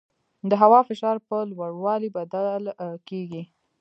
د 0.49 0.51
هوا 0.61 0.79
فشار 0.89 1.17
په 1.27 1.35
لوړوالي 1.51 2.09
بدل 2.17 2.63
کېږي. 3.09 3.43